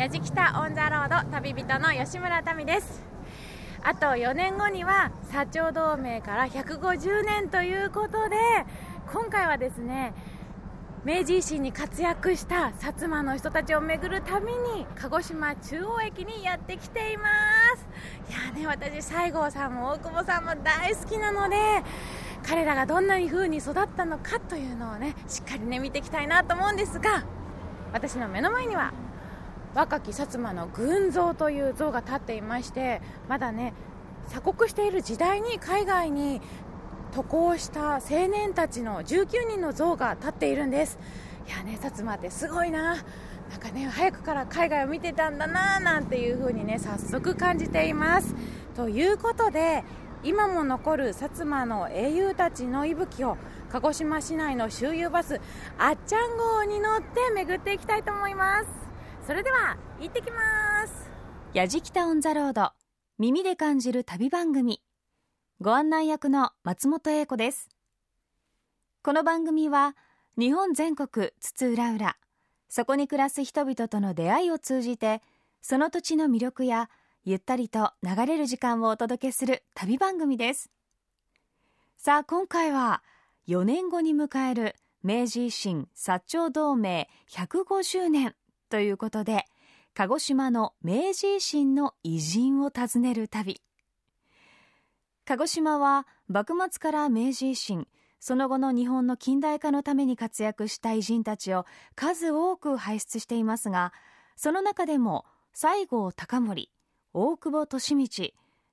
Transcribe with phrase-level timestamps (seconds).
[0.00, 3.04] 矢敷北オン・ザ・ロード旅人の吉村民です。
[3.82, 8.36] あと4年後には薩長同盟から150年ということで
[9.12, 10.14] 今回はですね
[11.04, 17.28] 明治維新に活躍した薩摩の人たちを巡る旅に鹿児島中央駅にやってきていま
[17.76, 17.86] す。
[18.32, 21.56] いやね私西郷さんも大久保さんも大好きなので
[22.42, 27.22] 彼らがどんな風に育ったのかというのをねしっかりね見ていきたいなと思うんですが
[27.92, 28.94] 私の目の前には
[29.74, 33.72] 若き薩摩の群像という像が立っていましてまだね
[34.28, 36.40] 鎖国している時代に海外に
[37.12, 40.98] 渡航した青年たちの19人の像が立っているんです。
[41.48, 42.96] いやね薩摩ってすごいな。
[43.50, 48.36] なんかね早くから海外を見てたんだななんていう風にね早速感じています。
[48.76, 49.82] ということで
[50.22, 53.36] 今も残る薩摩の英雄たちの息吹を
[53.70, 55.40] 鹿児島市内の周遊バス
[55.78, 58.79] あっちゃん号に乗って巡っていきたいと思います。
[59.30, 61.08] それでは行ってきます。
[61.54, 62.72] やじきたオンザロード
[63.16, 64.82] 耳で感じる旅番組。
[65.60, 67.68] ご案内役の松本英子です。
[69.04, 69.94] この番組は
[70.36, 72.16] 日本全国津々浦々
[72.68, 75.22] そこに暮らす人々との出会いを通じて
[75.62, 76.90] その土地の魅力や
[77.24, 80.72] ゆったりと流れる時間をお届けする旅番組です。
[81.96, 83.04] さあ今回は
[83.46, 88.34] 4年後に迎える明治維新薩長同盟150年。
[88.70, 89.44] ということで
[89.94, 93.60] 鹿児島の明治維新の偉人を訪ねる旅。
[95.26, 97.86] 鹿児島は幕末から明治維新
[98.20, 103.92] その後の日本の近代化のために活躍した偉人たちを数多く輩出していますが
[104.36, 106.70] その中でも西郷隆盛
[107.12, 108.32] 大久保利通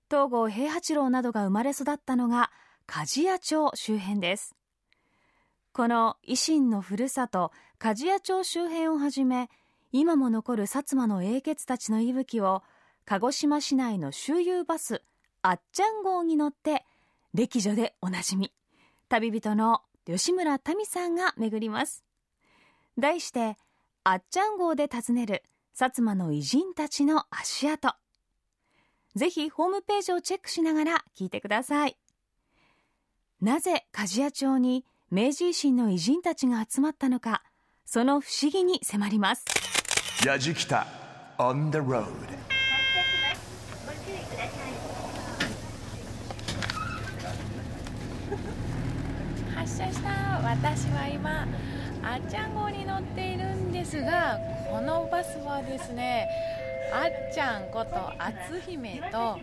[0.10, 2.52] 東郷平八郎などが生まれ育ったのが
[2.88, 4.56] 鍛冶屋町周辺です。
[5.74, 9.50] この維新のふるさと鍛冶屋町周辺をはじめ
[9.92, 12.64] 今も残る薩摩の英傑たちの息吹を
[13.06, 15.02] 鹿児島市内の周遊バス
[15.42, 16.84] あっちゃん号に乗って
[17.34, 18.52] 歴女でおなじみ。
[19.10, 22.04] 旅人の吉村民さんが巡ります。
[22.98, 23.58] 題して
[24.04, 25.44] あっちゃん号で訪ねる
[25.76, 27.94] 薩摩の偉人たちの足跡。
[29.16, 31.98] ぜひホームページをチェックしながら聞いてください。
[33.42, 37.44] なぜ鍛冶屋町に明治維新の偉人たちが集まったのか
[37.86, 39.46] その不思議に迫ります。
[40.26, 40.88] やじきた
[41.38, 42.06] on the road.
[49.56, 50.10] 発車した。
[50.44, 51.48] 私は今
[52.04, 54.40] あっちゃん号に乗っているんですが
[54.72, 56.28] このバスはですね
[56.94, 59.40] あっちゃんこと篤姫と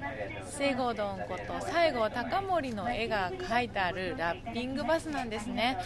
[0.47, 5.78] セゴドンこと西郷隆盛の絵が描いてあるラッピングバスなんですね。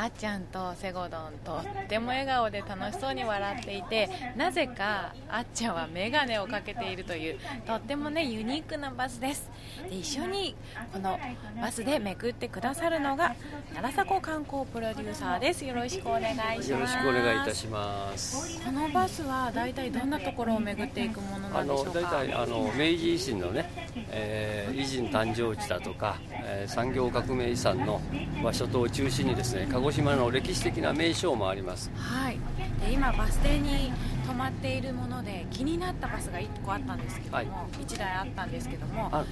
[0.00, 9.50] あっちゃんとセゴドンとっても笑顔で楽しそうに笑っていてなぜかあっちゃんは眼鏡をかけているというとってもねユニークなバスです。
[9.88, 10.54] で一緒に
[10.92, 11.18] この
[11.60, 13.34] バスで巡ってくださるのが
[13.74, 15.64] 奈良迫観光プロデューサーです。
[15.64, 16.70] よろしくお願いします。
[16.70, 18.60] よろしくお願いいたします。
[18.64, 22.00] このバスは大体どんなところを巡っていくものなんでしょうか？
[22.00, 23.68] 大体あの明治維新のね、
[24.10, 28.00] えー、維新誕生地だとか、えー、産業革命遺産の
[28.42, 31.90] 場所等を中心にですね鹿児島の歴史的な名所もあります。
[31.96, 32.38] はい。
[32.84, 33.92] で今バス停に
[34.32, 37.46] 止まっているもので気になったバスが1個あったんですけども、はい、
[37.84, 39.24] 1台あったんですけども薩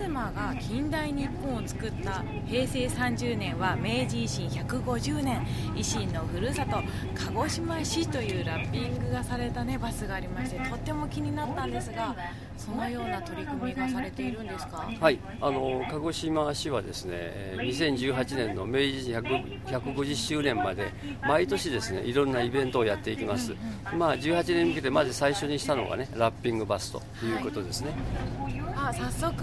[0.00, 6.82] 摩が近代日本を作った平成30年は明治維新150年維新のふるさと
[7.14, 12.14] 鹿児島市というラッピングがされた、ね、バスがありましてとっても気になったんですが
[12.58, 14.90] そのような取り組みがされているんですか？
[15.00, 15.18] はい。
[15.40, 23.54] あの鹿児島市はですね2018年の明治維新150周年まで毎年ですねいろんなイベントをやっていきます、
[23.96, 27.90] まあ、18年向けてまず最初にしたのがねラッピングバスということですね、
[28.74, 29.34] はい、あ早速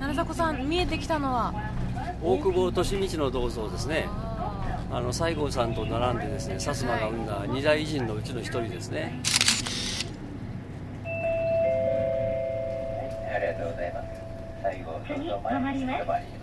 [0.00, 1.54] 奈良迫さん見えてきたのは？
[2.22, 4.08] 大久保利通の銅像ですね。
[4.90, 9.20] あの西郷さんと並んでですね薩摩が生んだ二大偉人のうちの一人ですね。
[13.34, 14.06] ありがとうございます。
[14.62, 16.41] 最後ちょっと前に止まります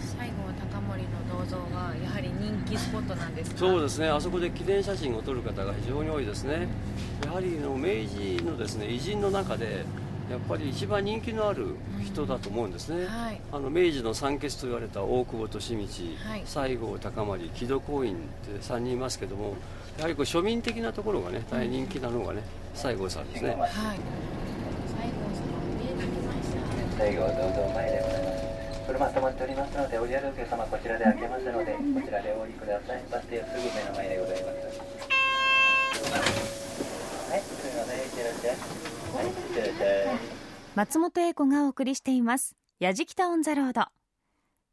[0.00, 4.08] 西郷隆盛の銅像がやはり人気スポットなんですそうですね。
[4.08, 6.68] あそこで記念写真を撮る方が非常に多いですね。
[7.24, 9.84] やはりの明治のですね偉人の中で
[10.30, 11.74] やっぱり一番人気のある
[12.04, 19.56] 人だと思うんですね、うんはい、あの明治の三傑と言われた大久保利通、はい、西郷隆盛木戸光院って3人いますけども
[19.98, 22.42] やはりこう庶民的なところがね大変人気なのがね、
[22.74, 23.98] うん、西郷さんですね、はい、西郷さん
[25.80, 26.48] 見えてきまし
[26.96, 27.04] た。
[27.04, 28.29] 西郷どうぞ前でございます
[28.90, 33.04] 車止まっておりますのでおりあるお客様こちらで開けますのでこちらでお降りください。
[33.08, 34.54] バス停すぐ目の前でございます。
[37.30, 37.42] はい
[40.74, 42.56] 松本英子がお送りしています。
[42.80, 43.84] やじきたオンザロード。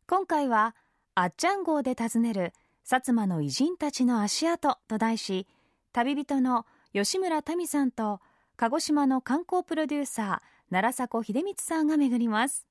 [0.07, 0.75] 今回は
[1.13, 2.53] あっちゃん号で訪ねる
[2.85, 5.45] 薩摩の偉人たちの足跡と題し
[5.93, 8.19] 旅人の吉村民さんと
[8.55, 12.65] 鹿児島の観光プロデューサー奈良迫秀光さんが巡ります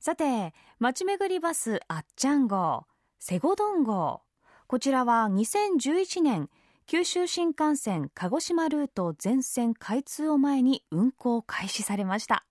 [0.00, 2.84] さて街巡りバスあっちゃん号
[3.18, 4.22] セゴドン号。
[4.68, 6.50] こちらは2011年
[6.86, 12.44] 九州新幹線鹿児島ルート全線開通を前に運行開始されました。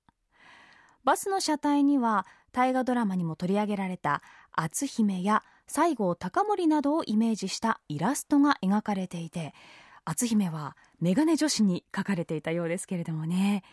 [1.05, 4.21] バスの車体には大河ドラマにも取り上げられた
[4.51, 9.53] 篤姫や西郷隆盛などをイメージしたイラストが描かれていて
[10.03, 13.63] 篤姫はメガネ女子に書かれていたようですけれどもね。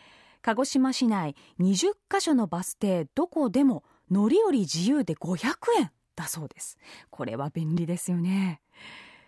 [0.45, 6.77] 鹿児島市内20カ所のバス停どこでも乗り降り自由で500円だそうです。
[7.09, 8.61] これは便利ですよね。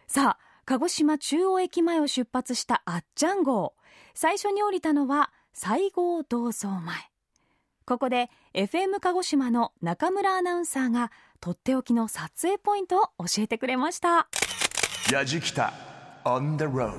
[0.06, 3.72] さあ鹿児島中央駅前を出発したあっちゃん号。
[4.12, 6.94] 最初に降りたのは西郷銅像前。
[7.86, 11.10] ここで FM 鹿児島の中村アナウンサーが
[11.40, 14.28] とっておきの撮影ポイントを教えてくれました。
[15.10, 15.72] やじきた。
[16.26, 16.92] On the road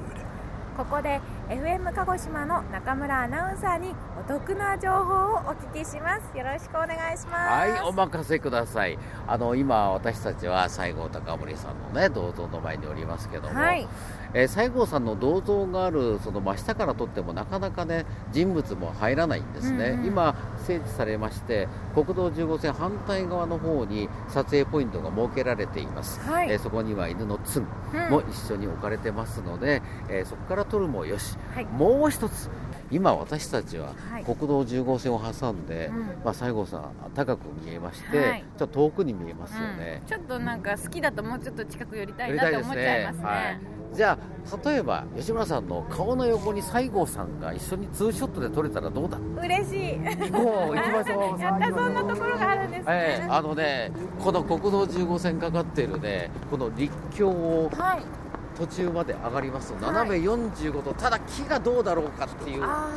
[0.76, 6.38] ここで FM 鹿児島の中村アナウンサーにお得な情報をお聞きします。
[6.38, 7.72] よろしくお願いします。
[7.72, 9.00] はいお任せください。
[9.26, 13.88] あの今私たちは西郷隆盛さんのね銅像の前におりますけども、はい、
[14.34, 20.36] えー、西郷さんの銅像があるその真下から撮ってもなかなかね人物も入らないんですね、うんうん、今
[20.66, 27.68] 整地されまして国道15号線反対側の方に撮影ポイントが設けられています、はい、えー、そこには犬のツン
[28.10, 32.50] も一緒に置かれてますので、うん、えー、そこから撮るもよし、はい、もう一つ。
[32.90, 33.94] 今私たちは
[34.26, 35.90] 国道10号線を挟んで、はい、
[36.24, 43.78] まあ、西郷さん高く見えまして、はい、ちょっと遠くに見えますよね、うん、ちょっとなんか好きだともうちょっと近く寄りたいなと思っちゃいますね。
[43.94, 49.18] じゃあ例えば吉村さんの顔の横に西郷さんが一緒にツーショットで撮れたらどうだ？
[49.42, 49.98] 嬉しい。
[49.98, 51.40] 行こう行きましょう。
[51.42, 58.27] やったそんなところがあるんですね、えー、あのねこの国道10号線かかっているねこの立教を、はい
[58.58, 62.64] 途中まで上がりますと、斜め45度、ただ木がどうだろうかっていう。
[62.64, 62.88] あ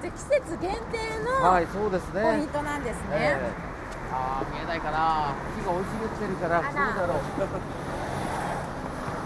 [0.00, 2.22] じゃ季節限定のはいそうですね。
[2.22, 5.34] ポイントなんですね、えー、ああ見えないかな。
[5.58, 7.18] 木が生い茂ってるからどうだろう。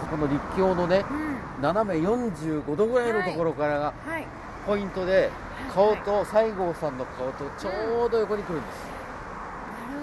[0.09, 3.93] この立教のね、うん、斜め45度ぐらいのところからが
[4.65, 5.29] ポイントで、
[5.73, 8.75] 顔と西郷さんの顔とちょうど横に来るんです、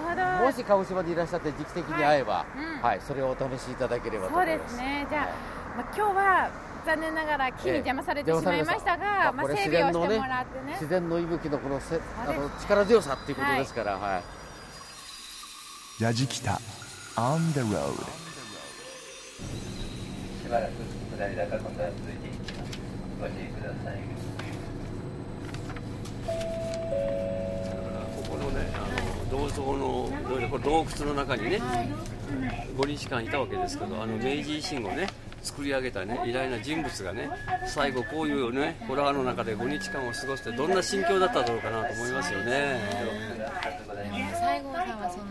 [0.05, 0.45] なるほど。
[0.45, 2.81] もし鹿児島でいらっしゃって時期的に会えば、はい、うん。
[2.81, 4.75] はい、それをお試しいただければと思います。
[4.75, 5.07] そうですね。
[5.09, 5.29] じゃ
[5.77, 6.51] まあ、今日は
[6.85, 10.73] 残念ながら木に邪魔されてしまいましたが、まあ、整備をしてもらってね。
[10.73, 14.21] 自然の息吹のこのせあの力強さっていうことですから、は
[15.99, 16.03] い。
[16.03, 16.59] やじきた
[17.15, 17.93] on the road
[20.43, 20.71] しばらく
[21.15, 22.71] 下り坂今度は続いていきます。
[23.21, 24.01] ご注意ください。
[28.15, 30.09] ここのねあの銅像の
[30.59, 31.61] 洞窟の中にね、
[32.75, 35.07] 5日間いたわけですけどあの明治維新後ね
[35.41, 37.29] 作り上げたね偉大な人物がね
[37.65, 42.79] 最後こういうねホラーの中で5日間を過ごしてどんな心境だっただろうかなと思いますよね。
[44.11, 45.25] 西郷さんはその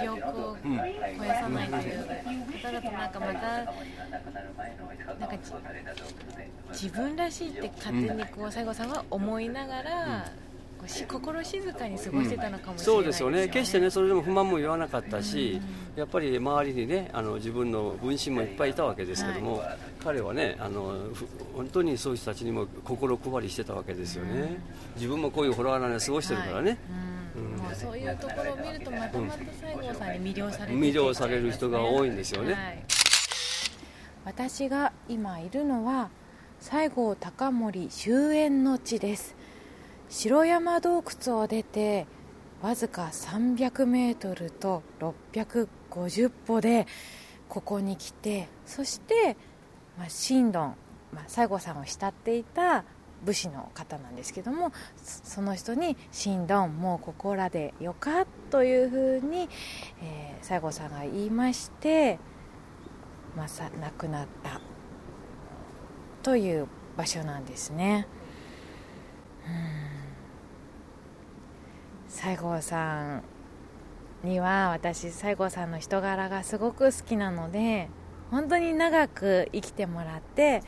[0.00, 0.74] 記憶を肥
[1.26, 2.06] やさないという
[2.62, 3.40] 方だとなんかまた
[5.18, 5.36] なんか
[6.70, 10.32] 自分らしいって勝手にこう西郷さんは思いながら、
[10.88, 13.00] 心静かに過ごしてたのかもしれない、ね。
[13.00, 13.48] うん、そうですよね。
[13.48, 15.60] 決してねそれでも不満も言わなかったし、
[15.94, 20.94] うん、やっぱり周りにねあの自分の分身もいっぱいいたわけですけども、はい、彼はねあの
[21.54, 24.58] 本当にそういう人たちにも心配りしてたわけですよね、うん、
[24.96, 26.78] 自分もこういうホラーな過ごしてるからね、はい。
[27.38, 30.14] もうそういうところを見るとまたまた西郷さん。
[30.14, 32.84] に魅了される、魅了される人が多いんですよね、はい、
[34.24, 36.10] 私が今いるのは
[36.60, 39.34] 西郷隆盛終焉の地です
[40.16, 42.06] 城山洞窟を出て
[42.62, 46.86] わずか300メートルと650歩で
[47.48, 49.36] ここに来てそして、
[49.98, 50.76] まあ、神論、
[51.12, 52.84] まあ、西郷さんを慕っていた
[53.24, 59.48] 武士の方なんですけどもその人に「神論もうここらでよか」というふうに、
[60.00, 62.20] えー、西郷さんが言いまして、
[63.36, 64.60] まあ、さ亡くなった
[66.22, 68.06] という場所なんですね。
[69.88, 69.93] うん
[72.14, 73.22] 西郷さん
[74.22, 77.88] には私西郷さんの人柄がすごく好きなので
[78.30, 80.62] 本当に長く生きてもらって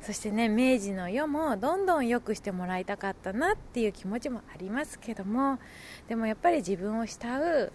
[0.00, 5.58] そしてね明治の世もどんどん良くしてもらいたかったなっていう気持ちもありますけども
[6.08, 7.72] でもやっぱり自分を慕う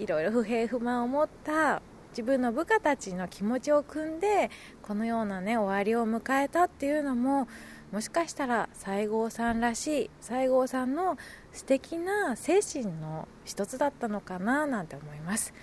[0.00, 4.50] いろいろ不平不満を持った自分の部下たちの気持ちを汲んで
[4.82, 7.46] このようなね終わりを迎えたっていうのも
[7.92, 11.16] もしかしたら西郷さんらしい西郷さんの
[11.54, 15.54] 素敵な精神の一つだったのかななんて思います。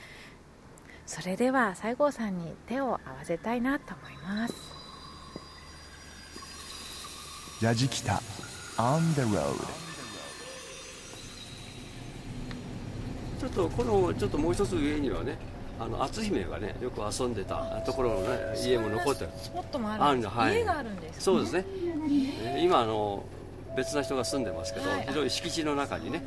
[1.06, 4.54] それでは西郷さんに手を合わせたいなと思います。
[7.62, 8.14] 矢敷北
[8.78, 9.54] On the road
[13.40, 15.38] ちょっとこのちょっともう一つ上にはね
[15.78, 19.32] あの篤姫がねよく遊んでたところのね家も残ってる。
[19.36, 23.26] スポットもあるんです、はい、家があるんです、ね、そうですね、えー、今あの
[23.76, 26.22] 別な人が住んでますけど、はい、広い敷地の中にね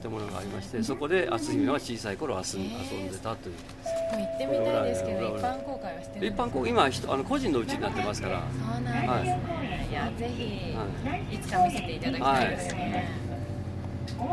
[0.00, 3.54] 建物がありましてそこで篤姫は小さい頃遊ん遊んでたという。
[3.84, 8.40] 行ってみたいですけど一般公開はしてる一般公開今あの個人のうちになってますから。
[8.40, 14.28] そうなんですね、はい、いやぜひ、はい、いつか見せていただきたいですね、はい、本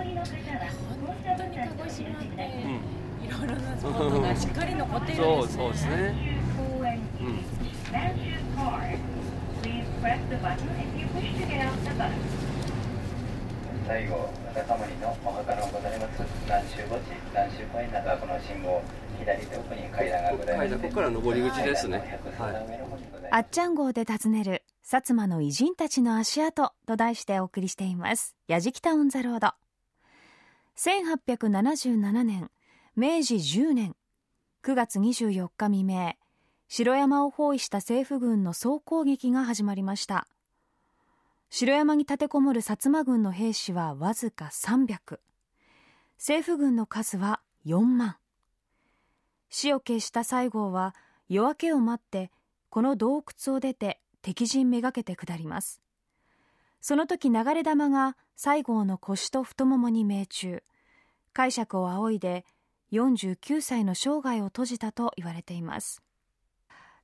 [1.37, 3.03] 当に鹿児島って、うん。
[3.23, 5.63] いろいろなスポットがしっかり残っているんですね。
[5.63, 6.15] そうそうですね。
[7.21, 7.63] うん。
[13.85, 18.81] 最後、中森のお墓のございます南州墓地、南州公園などはこの信号、
[19.19, 20.77] 左手奥に階段がございます。
[20.77, 22.19] ここから上り口ですね。
[22.37, 22.55] はい、
[23.31, 28.35] あっちゃん号で訪ねる薩摩の偉人たちの足跡と題してお送りしています。
[28.47, 29.51] やじきたオンザロード。
[30.77, 32.49] 1877年、
[32.95, 33.95] 明治10年
[34.63, 36.13] 9月24日未明
[36.69, 40.27] 城山を包囲した政府軍の総攻撃が始まりました
[41.55, 45.19] 城山に立てこもる薩摩軍の兵士はわずか300
[46.17, 48.17] 政府軍の数は4万。
[49.51, 50.95] 死を決した西郷は
[51.29, 52.31] 夜明けを待って
[52.71, 55.79] この洞窟を出て敵陣めがけて下ります。
[56.81, 60.63] その時流れ弾が西郷の腰と太ももに命中。
[61.33, 62.45] 解釈を仰いで
[62.93, 66.01] 49歳の生涯を閉じたと言われています。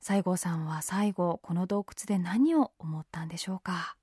[0.00, 3.94] 西郷さんは最後この洞窟で何を思ったんでしょうか？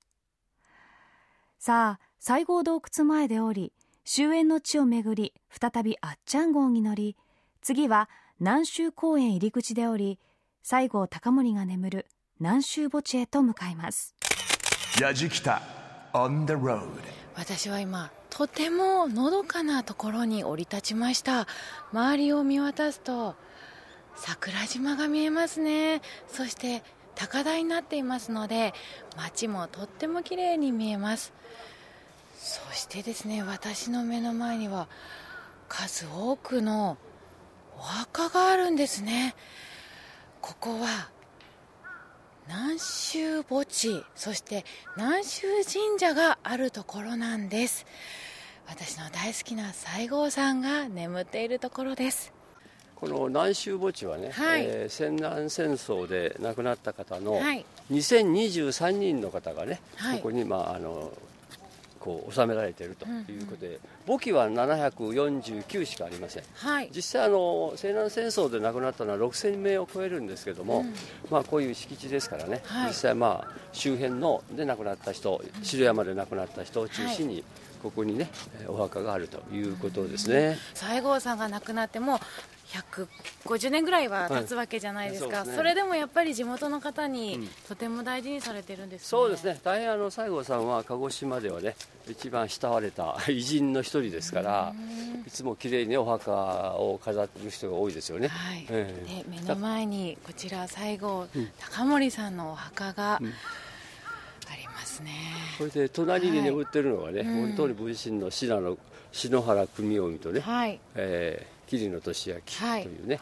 [1.60, 3.72] さあ西郷洞窟前で降り
[4.04, 7.16] 終焉の地をめぐり再びあっちゃん号に乗り
[7.62, 10.18] 次は南州公園入り口で降り
[10.62, 12.06] 西郷隆盛が眠る
[12.38, 14.14] 南州墓地へと向かいます。
[15.00, 15.60] 矢じきた
[16.12, 16.86] On the road
[17.34, 21.48] 私は今とてものどかなところに降り立ちました。
[21.92, 23.34] 周りを見渡すと
[24.14, 26.02] 桜島が見えますね。
[26.28, 26.84] そして
[27.18, 28.72] 高台になっていますので
[29.16, 31.32] 街もとっても綺麗に見えます。
[32.36, 34.88] そしてですね私の目の前には
[35.68, 36.96] 数多くの
[37.76, 39.34] お墓があるんですね。
[40.40, 41.10] ここは
[42.46, 44.64] 南州墓地そして
[44.96, 47.84] 南州神社があるところなんです。
[48.68, 52.37] 私の大好きな西郷さんが眠っているところです。
[52.98, 57.40] この南州墓地はね、はい、えー、戦南戦争で亡くなった方の
[57.92, 61.12] 2023人の方がね、はい、ここに、まあ、あの
[62.00, 70.94] こう収められているということで、墓地は749しかありません、はい、実際あの西南戦争で亡くなったのは6000名を超えるんですけども、うん、
[71.30, 77.44] まあ、こういう敷地ですからね、はい、実際まあ周辺ので亡くなった人城山で亡くなった人を中心に、
[77.82, 78.28] ここにね
[78.66, 80.58] お墓があるということですね。
[80.74, 82.18] 西郷さんが亡くなっても
[82.68, 89.58] 150年ぐらいは経つわけじゃないですか、はいそすね、それでもやっぱり地元の方にとても大事にされてるんです、ね、そうですね。
[89.62, 91.76] 大変あの西郷さんは鹿児島ではね
[92.08, 94.74] 一番慕われた偉人の一人ですから
[95.26, 98.66] いつも綺麗にお墓を飾ってる人が多いですよね、はい。
[98.68, 101.26] えー、で目の前にこちら西郷
[101.58, 103.32] 隆盛さんのお墓が、うん。
[104.78, 105.10] ますね。
[105.58, 108.78] それで隣に眠ってるのがね、はい、本当に分身の信濃
[109.12, 110.80] 篠原組臣とね、はい。
[110.94, 112.40] えー、桐野俊明
[112.82, 113.20] というね、は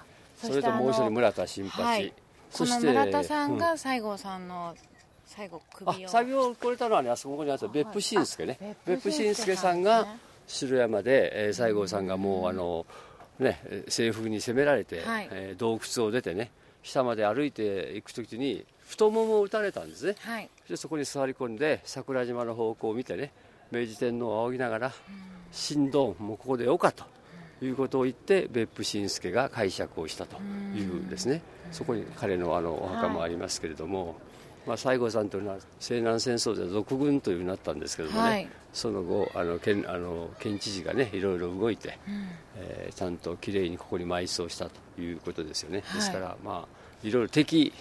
[0.49, 2.13] い、それともう一人村田新八、はい、
[2.51, 4.75] そして村田さんが西郷さんの、
[5.27, 6.09] 最後首を。
[6.09, 10.07] 作業をこれたのはねあそこにあった別府伸介ね、別府伸介さんが
[10.47, 12.87] 城山で、えー、西郷さんがもう、あの
[13.41, 16.51] ね西風に攻められて、はい、えー、洞窟を出てね
[16.83, 23.33] 下まで歩いていく時に太ももを打たれたんですね、はい、でそこに座り込んで桜島の方向を見てね
[23.73, 24.93] 明治天皇を仰ぎながら
[25.69, 27.05] 「神道もうここでよか」と
[27.63, 30.37] いうことを言って別府新助が解釈をしたと
[30.75, 31.43] いうですね。
[31.73, 34.15] そこに彼のあのお墓もありますけれども、はい、
[34.69, 47.73] まあ、西郷さんというのは西南戦争で俗軍というになったんですけどもね、はい、その後あの県あの県知事がねいろいろ動いて、うん、えー、ちゃんときれいにここに埋葬したということですよね、はい、ですからまあいろいろ敵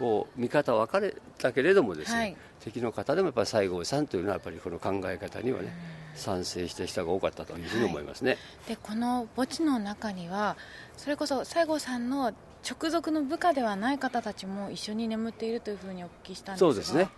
[0.00, 5.74] を見方分かれたけれどもですね、はい、敵の方でもやっぱり西郷さんというのはやっぱりこの考え方にはね
[6.14, 10.56] 賛成した人が多かったというふうに思いますね、はい、でこの墓地の中には
[10.96, 12.32] それこそ西郷さんの
[12.68, 17.08] 直属の部下ではない方たちも一緒に眠っているというふうにお聞きしたんですそうですね。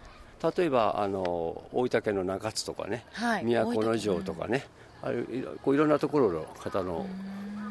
[0.56, 1.22] 例えばあの
[1.72, 4.66] 大分県の中津とかね、はい、都城とかね、
[5.04, 7.06] あるこういろんなところの方の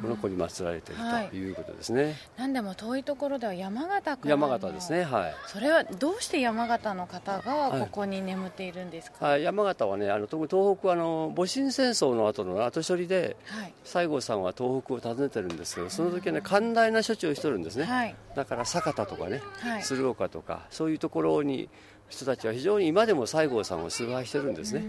[0.07, 1.51] の子に祀られているとい。
[1.51, 5.35] うことですね、はい、何でも遠いところでは山形から山形ですねはい。
[5.47, 19.41] それはどうして山形の方がここに眠っているんですか、はい、山形はねあの特に東北あの戊辰戦争の後の後処理で、はい、西郷さんは東北を訪ねてるんですけどその時はね寛大な処置をしてるんですね、はい、だから酒田とかね、
[19.83, 21.69] 鶴岡とかそういうところに
[22.13, 24.85] 人たちは非常に今でも西郷さんを崇拝してるんですね。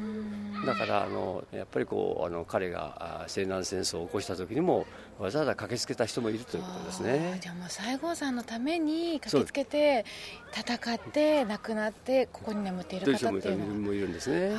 [0.66, 4.86] だからあのやっぱりこうあの彼が西南戦争を起こした時にも
[5.18, 7.38] わざわざ駆けつけた人もいるということですね。
[7.42, 10.04] じゃあもう西郷さんのために駆けつけて
[10.52, 14.56] 戦って亡くなってここに眠っている方っていうのもいるんですね。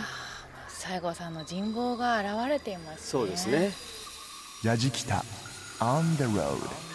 [0.70, 3.72] 西郷さんの人望が現れています、ね、そうですね。
[4.64, 5.24] 矢敷北
[5.80, 6.95] On the road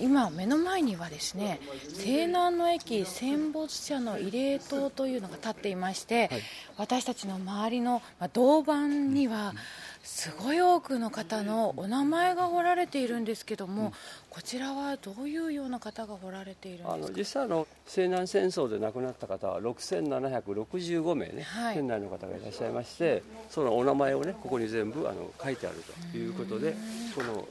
[0.00, 6.42] 今目の前にはですね西南の駅戦没者の慰霊塔というのが立っていまして、はい、
[6.76, 9.54] 私たちの周りの銅板には
[10.02, 13.92] すごい多くの方のお名前が彫られているんですけども、うん、
[14.36, 16.92] こちらはどういうような方が彫られているんですか？
[16.92, 26.76] あの実際の西南戦争で亡くなった方は6765名ね、はい、県内の方がいらっしゃいましてそのお名前をねここに全部あの書いてあるということで
[27.14, 27.44] このあの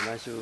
[0.00, 0.32] 南州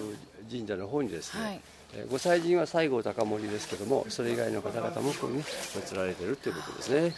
[0.50, 1.60] 神社の方にですね、はい。
[2.08, 5.42] ご祭神は西郷隆盛ですけどもそれ以外の方々もここにね
[5.74, 7.12] 祀られているということですね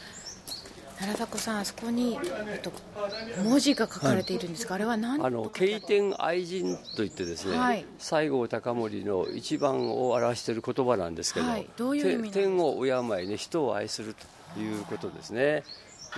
[0.98, 2.18] 奈良迫さんあそこに、
[2.48, 2.72] えっと、
[3.42, 14.14] 文字が書かれているんですが、はい、あれは何あの経典愛人といってですね、はい、西郷隆盛の一番を表している言葉なんですけど、はい、どういう意味天を敬いね人を愛する
[14.54, 15.64] ということですね。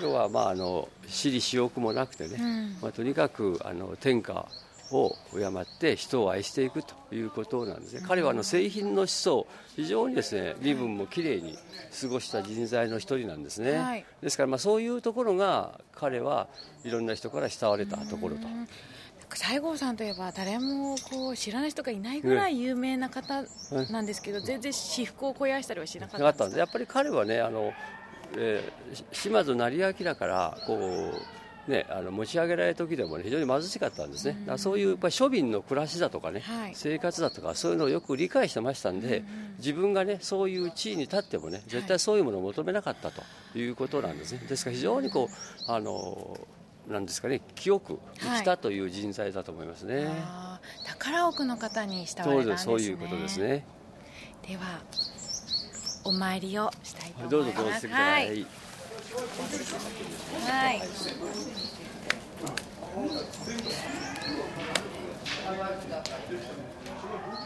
[0.03, 4.49] 要はまああの私利私欲もなくてね、うん、まあ、とにかくあの天下
[4.91, 11.57] を敬って人を愛していくということなんですね、彼はあの製品の思想非常にですね身分もきれいに
[12.01, 16.49] 過ごした人材の一人なんですね、はい、ですからまあそういうところが彼は
[16.85, 18.47] いろんな人から慕われたところと。
[19.37, 23.43] 西郷さんといえば誰もこう知らない人がいないぐらい有名な方
[23.91, 27.73] なんですけど、全然私服を肥やしたりはしなかったんですやっぱり彼はねあの、
[28.37, 43.23] えー、島津成明からこうね、あの持ち上げられる時でも、ね、非常に貧しかったんですね、うん、そういうやっぱり庶民の暮らしだとかね、はい、生活だとかそういうのをよく理解してましたんで、うん、自分がねそういう地位に立ってもね絶対そういうものを求めなかったと
[43.59, 45.31] いうことなんですね、ですから非常にこ
[45.69, 46.39] うあの
[46.89, 52.73] なんですかね清く生きたという人材だと思いますね、はい、宝奥の方に慕われたんですね。
[52.73, 53.65] そういうことですね。
[54.47, 54.83] では
[56.05, 57.31] お参りをしたいと思います。
[57.31, 58.47] どうぞどうぞはい
[59.15, 60.83] はい。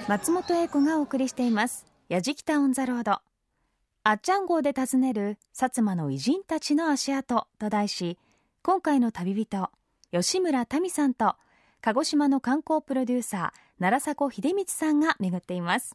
[0.08, 1.84] 松本英子がお送りしています。
[2.08, 3.20] やじきたオンザロード。
[4.02, 8.18] あっちゃん号で訪ねる薩摩の偉人たちの足跡と題し、
[8.62, 9.70] 今回の旅人、
[10.10, 11.36] 吉村民さんと、
[11.82, 15.94] 鹿児島の観光プロデューサー、奈良迫秀光さんが巡っています。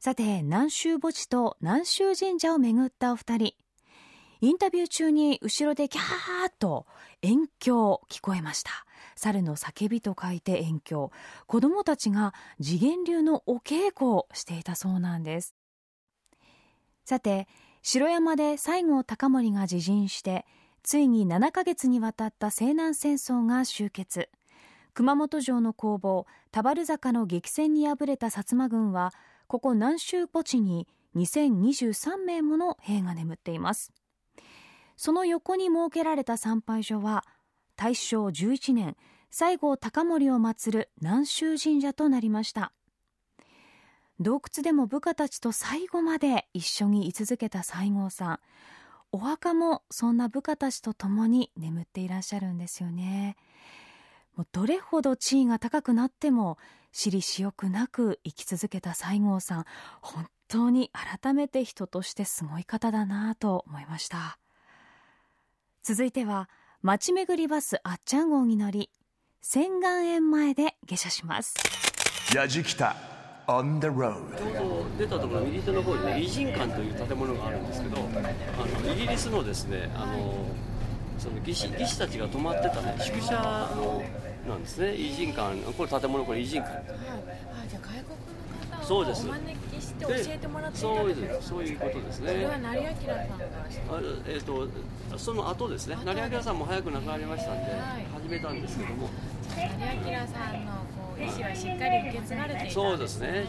[0.00, 3.63] さて、南州墓地と南州神社を巡ったお二人。
[4.44, 6.84] インタビュー中に後ろでキャーッと
[7.22, 8.70] 遠鏡聞こえました。
[9.16, 11.08] 猿の叫びと書いて遠鏡
[11.46, 15.54] 子供たちが次元流のお稽古をしていたそうなんです。
[17.06, 17.48] さて
[17.80, 20.44] 城山で西郷隆盛が自陣して
[20.82, 24.28] ついに7ヶ月にわたった西南戦争が終結。
[24.92, 29.14] 熊本城の攻防田原坂の激戦に敗れた薩摩軍は
[29.46, 33.90] ここ南州墓地に2023名もの兵が眠っています。
[34.96, 37.24] その横に設けられた参拝所は
[37.76, 38.96] 大正11年
[39.30, 42.72] 西郷隆盛を祀る南州神社となりました。
[44.20, 48.40] 洞窟でも部下たちと最後まで一緒に居続けた西郷さん。
[49.10, 53.36] お墓もそんな部下たちと共に眠っていらっしゃるんですよね。
[54.36, 56.58] もうどれほど地位が高くなっても
[56.92, 59.64] 私利私欲なく生き続けた西郷さん。
[60.00, 64.38] 本当に改めて人としてすごい方だなと思いました。
[65.86, 66.48] 続いては
[66.80, 68.88] 街巡りバスあっちゃん号に乗り
[69.42, 71.56] 千岩園前で下車します。
[72.34, 72.60] 矢じ
[73.46, 80.46] On the road ちょうど出たところ右手の方にね偉人館という建物があるんですけどあのイギリスのですねあの
[81.18, 83.34] その技師技師たちが泊まってたね宿舎
[83.76, 84.02] の
[84.48, 86.82] なんですね偉人館これ建物これ偉人館、
[88.84, 91.48] 国の方をお招きして教えてもらっていたそうです。
[91.48, 92.28] そういうことですね。
[92.28, 95.96] それは成明さんがあえっ、ー、とその後ですね。
[96.04, 99.08] 成明さんも早く亡くなりましたんで、はい、始めたんですけども。
[99.54, 102.70] 成明さんのこう意思はしっかり受け継がれていたね。
[102.70, 103.46] そうですね。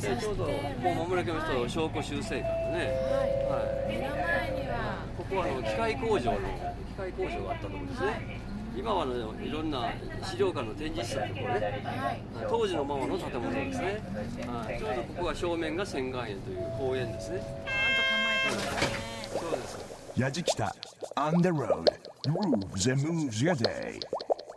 [0.00, 2.98] でちょうどもう間もなくの人証拠修正館ね。
[3.08, 5.04] はい、はい、目の前には。
[5.16, 8.43] ここはあの機械工場の機械工場があったところですね、はい
[8.76, 9.92] 今は、ね、いろんな
[10.24, 14.02] 資料館の展示室のところね、はい、当時のままの建物ですね、
[14.46, 17.38] はい、ちょうどここが正面が千岩園という公園ですね。
[17.38, 19.40] ちゃんと構えてますね。
[19.40, 19.94] そうです。
[20.16, 20.74] やじきた。
[21.16, 21.84] On the road.
[22.26, 24.00] Grooves and moves your day.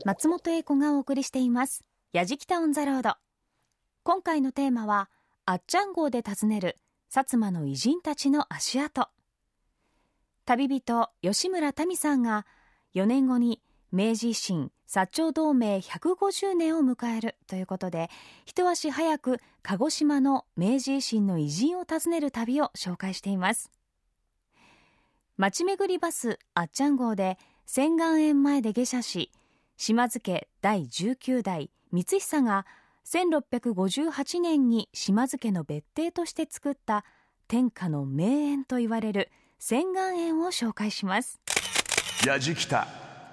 [0.06, 1.84] 松本英子がお送りしています。
[2.14, 3.16] やじきたオンザロード。
[4.04, 5.10] 今回のテーマは
[5.46, 6.78] あっちゃん号で訪ねる
[7.12, 9.08] 薩摩の偉人たちの足跡。
[10.46, 12.46] 旅人吉村民さんが
[12.96, 18.10] 4年後に明治維新薩長同盟150年を迎えるということで
[18.46, 23.72] 一足早く鹿児島の明治維新の偉人を訪ねる旅を紹介しています。
[25.38, 29.32] 町巡りバスあっちゃん号で千岩園前で下車し
[29.78, 32.66] 島津家第19代光久が
[33.06, 37.06] 1658年に島津家の別邸として作った
[37.48, 41.40] 天下の名園と言われる千岩園を紹介します。
[42.26, 42.54] やじ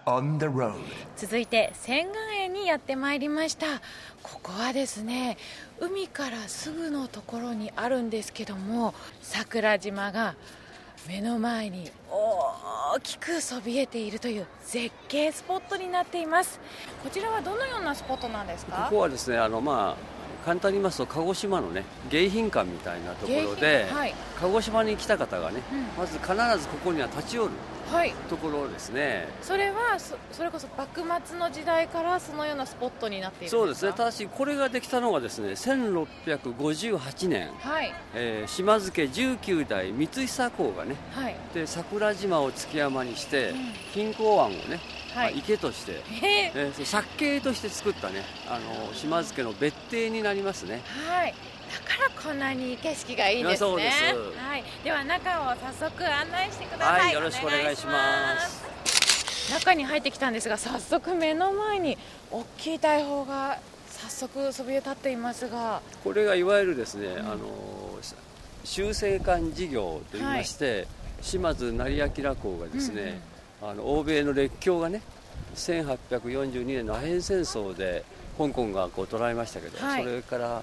[0.04, 0.74] きた On the road.
[1.16, 3.66] 続いて千岩園にやってまいりました。
[4.22, 5.36] ここはですね
[5.80, 10.34] 海からすぐのところにあるんですけども桜島が
[11.06, 16.60] 目の前に大きくそびえているという絶景スポットになっています。
[17.02, 18.86] こちらはどのようなスポットなんですか？
[18.90, 20.14] ここはですねあのまあ
[20.46, 27.48] 簡単に言いますと鹿児島のね迎賓館みたいなところで、はい、鹿児島に来た方がね、うん、まず必ずここには立ち寄る。
[27.48, 27.54] はい、
[28.28, 29.28] ところですね。
[29.42, 29.98] それは
[30.32, 33.92] それこそ幕末の時代からそのようなスポットになっているそうですね。
[33.92, 37.92] ただしこれができたのがですね1658年、はい。
[38.14, 43.50] えー、島津家19代光久公がね、はい、で桜島を築山にして、
[43.94, 44.80] うん、湾をね
[45.14, 50.82] はい、池として、えー、借景として作ったねあの島津家の別邸になりますね。
[51.06, 51.30] はい。
[51.30, 53.70] だからこんなに景色がいいんですね。
[54.36, 57.00] はい、では中を早速案内してください。
[57.00, 58.64] はい、よろしくお願いします。
[59.52, 61.98] 中に入ってきたんですが、早速目の前に
[62.30, 63.58] 大きい大砲が
[63.88, 67.38] 早速そびえ立っていますが、これがいわゆるですね、うん、あの
[68.64, 70.86] 修正館事業といいまして、はい、
[71.22, 73.20] 島津成明公がですね、
[73.62, 75.02] うんうん、あの欧米の列強がね、
[75.54, 78.04] 1842年のアヘン戦争で
[78.36, 80.62] 香港がこう捉えましたけど、はい、それから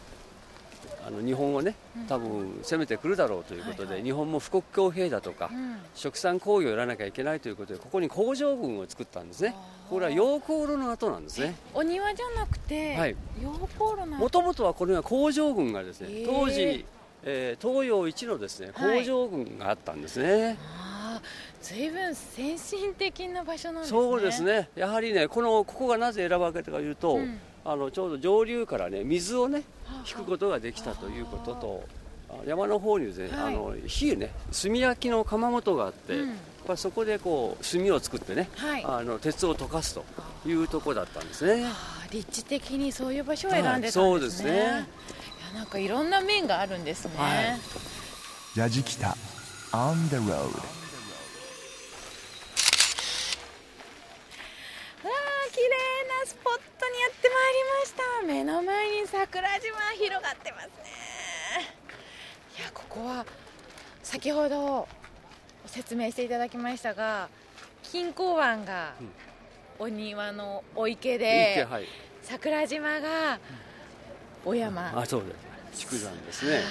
[1.05, 1.75] あの日本をね
[2.07, 9.55] 多分攻めてくるだろうということで、はいはい、日本も富国強兵だとか、うん、殖産工業をやらなきゃいけないということでここに工場群を作ったんですね。
[9.89, 11.55] これは陽光炉の跡なんですね。
[11.73, 16.13] お庭じゃなくて、はい、陽光炉のもともとはこれは工場群がですね、え。
[16.23, 16.85] ー、当時、
[17.23, 20.57] えー、東洋一のですね工場群があったんですね、はい
[21.61, 23.99] ずいぶん先進的な場所なんですね。
[23.99, 24.69] そうですね。
[24.75, 29.63] やはりねこのここがなぜ選ばれたかというと、うんあのちょうど上流からね水をね
[30.07, 31.83] 引くことができたということと
[32.45, 36.35] 山の方にですね、はい、あの火ね炭焼きの窯元があって、うん、
[36.67, 40.05] やそこでこう炭を作ってね、はい、あの鉄を溶かすと
[40.47, 41.65] いうところだったんですね。
[42.11, 44.53] 立地的にそういう場所を選んでたんですね、はい、そうですね。
[44.53, 47.29] いやなんかいろんな面があるんですね、は
[48.55, 49.15] い、やじきた
[49.71, 50.80] On the road
[56.23, 58.25] スポットにやってまいりました。
[58.25, 60.71] 目の前に桜島広がってますね。
[62.57, 63.25] いやここは
[64.01, 64.87] 先ほど
[65.65, 67.27] 説明していただきましたが
[67.83, 68.93] 金港湾が
[69.77, 71.87] お庭のお池で、はい、
[72.21, 73.39] 桜島が
[74.45, 75.33] お山、あそうで
[75.73, 75.79] す。
[75.79, 76.63] 畜産ですね、はい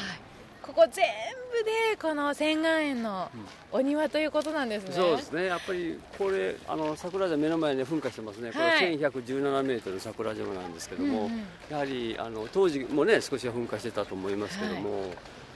[0.63, 1.05] ここ全
[1.53, 3.31] 部でこの千岩園の
[3.73, 5.47] お庭ということなんですね、そうですね。
[5.47, 8.53] やっぱりこれあの桜島目の前に噴火してますね。
[8.53, 15.11] これ1117メートル桜島なんですけども、うんうん、やはりあの当時もね少しは噴火してたと思いますけども、はい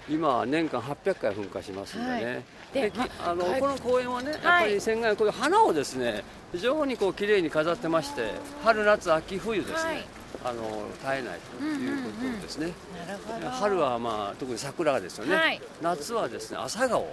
[0.09, 2.93] 今は年間800回噴火しますんでね、はい、で
[3.25, 10.07] あのこの公園はね、やっぱり千賀こういう花をですね非常にこう綺麗に飾ってまして春夏秋冬ですね、はい、
[10.45, 10.63] あの
[11.01, 13.37] 絶えないということですね、うん。
[13.37, 17.07] うんうん、春はまあ特に桜ですよね、はい、夏はですね朝顔。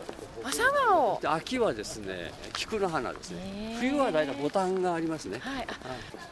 [0.43, 1.19] 朝顔。
[1.23, 3.77] 秋はですね菊の花ですね。
[3.80, 5.67] 冬は大体ボタンがありますね、はい、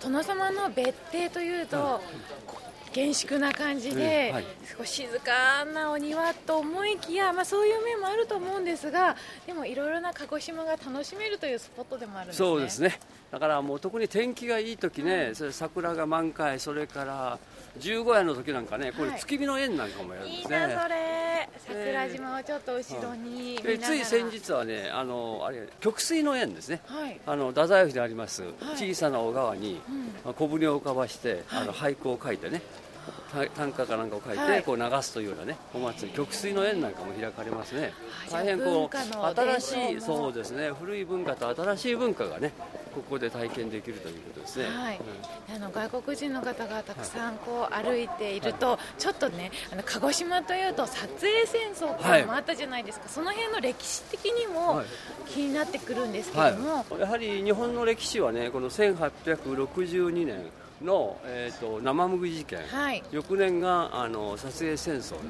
[0.02, 2.02] 殿様の別邸というと、
[2.94, 4.46] 厳粛な感じで、はい、
[4.78, 13.00] 少し静かなお庭と思いきや、まあ、そういう面もあると思うんですがでもいろいろな鹿児島が楽しめるというスポットでもあるんです、ね、そうですね。
[13.32, 17.40] だからもう特に天気がいい時ね、うん、それ桜が満開それから
[17.78, 21.50] 十五夜の時なんかねこれ月見の宴なんかもやるんですね、いいなそれ。
[21.68, 28.44] 桜島をちょっと後ろに見つい先日はねあのあれ曲水の宴ですね、はい、あの太宰府にあります、
[28.76, 29.82] 小さな小川に
[30.36, 32.62] 小舟を浮かばして、あの俳句を書いてね
[33.56, 37.94] 短歌かなんかを書いて、はい、こう流すというようなねお祭り曲水の宴なんかも開かれますね。
[38.32, 42.54] 大変こう新しいそうですね古い文化と新しい文化がね
[42.96, 45.00] ここで体験できるということですね、はい。
[45.48, 54.82] うん、あの外国人の方がたくさんこう歩いていると、はい、ちょっとねあの鹿児島というと撮影戦争というのもあったじゃないですか、その辺の歴史的にも
[55.28, 60.50] 気になってくるんですけども、やはり日本の歴史はねこの1862年
[60.82, 65.22] の、えーと、生麦事件、はい、翌年があの撮影戦争ですね、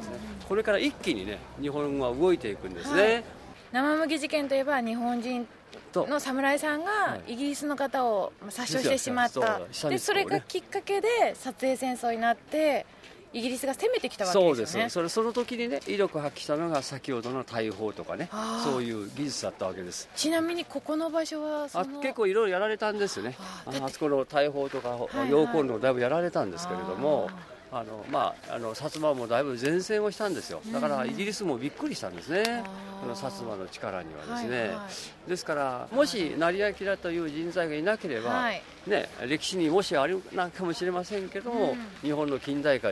[0.48, 3.24] これから一気にね日本は動いていくんですね、はい、
[3.72, 5.48] 生麦事件といえば日本人
[5.96, 12.86] の侍さんがイギリスの方を殺傷してしまった、はい、でそれがきっかけで撮影戦争になって
[13.32, 14.66] イギリスが攻めてきたわけですね。
[14.66, 14.94] そうです。
[14.94, 18.30] それその時にね威力発揮したのが先ほどの大砲とかね。
[18.64, 20.10] そういう技術だったわけです。
[20.16, 23.36] ちなみにここの場所はあ結構いろいろやられたんですよね。
[23.66, 24.98] あそこの大砲とか
[25.30, 27.30] 陽光のだいぶやられたんですけれども、
[27.72, 32.64] あのまあ、あの薩摩もだいぶ前線をしたんですよ、だからイギリスもびっくりしたんですね、
[33.00, 34.88] この薩摩の力にはですね、はいは
[35.28, 42.92] い、ですから、もし成明という人材がいなければ、はい、ね、歴史にもしあるなかもしれませんけども、うん、日本の近代化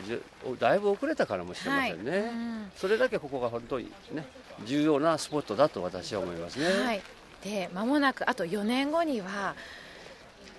[0.60, 2.20] だいぶ遅れたからもしれませんね、はい。
[2.22, 4.28] うん、それだけここが本当に、ね、
[4.66, 6.66] 重要なスポットだと私は思いますね。
[6.86, 7.02] はい、
[7.44, 9.56] で間もなくあと4年後には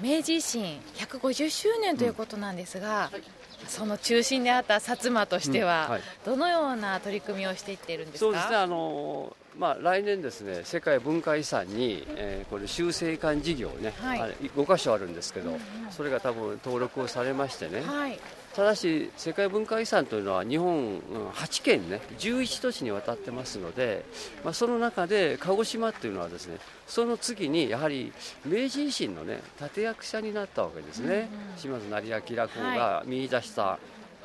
[0.01, 3.38] 明治維新150周年ということなんですが、うん
[3.69, 8.27] その中心であった薩摩としては、うんはい、どのような取り組みをしていっているんですか？
[8.27, 14.21] そうですねあのまあ、来年ですね世界文化遺産に、えー、これ修正館事業ね、はい、
[14.57, 18.21] 5箇所あるんですけど、うんうん、それが多分登録をされましてね、はい、
[18.59, 20.99] ただし世界文化遺産というのは日本
[21.33, 24.05] 8県ね11都市にわたってますので、
[24.43, 28.13] まあ、その中で鹿児島というのはですねその次にやはり
[28.45, 33.79] 明治維新のね立役者になったわけですね、うんうん、島津成明公が見出した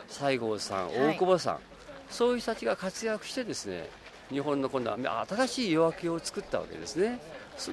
[0.08, 1.58] 西郷さん、大久保さん、
[2.10, 3.88] そういう人たちが活躍してですね
[4.30, 7.20] 日本の今度は新しい夜明けを作ったわけですね。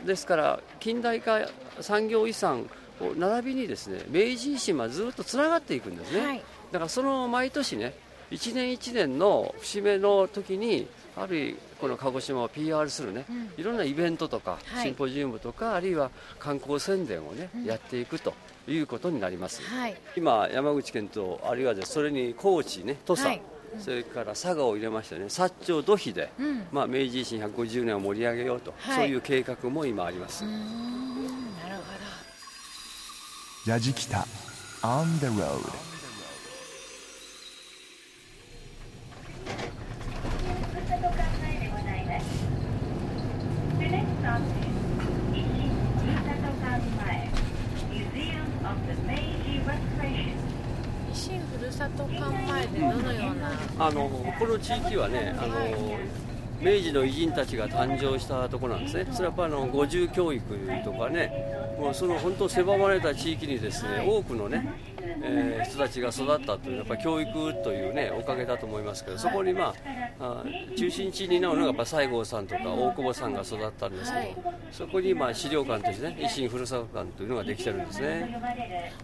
[0.04, 1.48] ですから近代化
[1.80, 2.64] 産業遺産を
[3.16, 7.94] 並びにですね明治維新はずっとつながっていくんですね、はい、だからその毎年ね
[8.30, 10.86] 1年1年の節目の時に
[11.16, 18.34] あるいこの鹿児島を PR するね、うん、いろんなイベントとか、はい、シンポジウムとかあるいは観光宣伝をね、うん、やっていくと
[18.68, 23.42] いうことになります、はい、今山口県とあるいはそれに高知ね土佐、はい。
[23.78, 30.44] それから佐賀を入れましてね薩長土肥で、うん、まあ、明治維新150年を盛り上げようと、はい、そういう計画も今あります。
[30.44, 31.99] なるほど
[33.70, 34.26] 矢敷北
[34.82, 35.62] On the road.
[51.80, 55.98] 里館前でどのようなあのこの地域はねあの、
[56.60, 60.42] 明治の偉人たちが誕生したところなんですね、それはやっぱあの五重教育
[60.84, 64.70] とかね、もうその本当、狭まれた地域にですね、多くのね、
[65.22, 67.32] えー、人たちが育ったというやっぱ教育
[67.64, 69.74] というねおかげだと思いますけどそこにま
[70.18, 70.44] ああ
[70.76, 78.40] 中心地になるのがやっぱ西郷さんとか大久保さんが育ったんですけど、そこにまあ資料館としてね維新ふるさと館というのができてるんですね。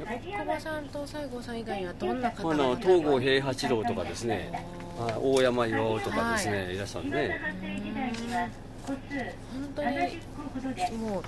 [0.04, 4.66] 大久保さんと西郷さん以外にはどんな方がの東郷平八郎とかですね
[5.20, 7.40] 大山巌とかですね、はい、いらっしゃるね
[8.86, 8.96] 本
[9.74, 9.90] 当に
[10.98, 11.22] もう